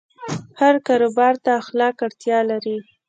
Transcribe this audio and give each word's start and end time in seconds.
هر 0.59 0.75
کاروبار 0.87 1.33
ته 1.43 1.49
اخلاق 1.61 1.95
اړتیا 2.05 2.39
لري. 2.49 2.77